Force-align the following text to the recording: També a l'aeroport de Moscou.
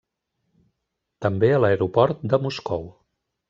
També 1.27 1.51
a 1.51 1.61
l'aeroport 1.67 2.27
de 2.33 2.43
Moscou. 2.49 2.93